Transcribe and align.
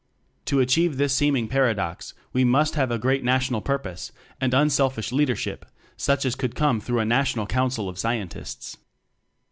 To 0.45 0.59
achieve 0.59 0.97
this 0.97 1.13
seeming 1.13 1.47
paradox 1.47 2.15
we 2.33 2.43
must 2.43 2.73
have 2.73 2.89
a 2.89 2.97
great 2.97 3.23
national 3.23 3.61
purpose, 3.61 4.11
and 4.41 4.51
unselfish 4.51 5.11
leadership 5.11 5.63
such 5.95 6.25
as 6.25 6.33
could 6.33 6.55
come 6.55 6.79
through 6.81 7.01
a 7.01 7.05
National 7.05 7.45
Council 7.45 7.87
of 7.87 7.99
Scientists. 7.99 8.77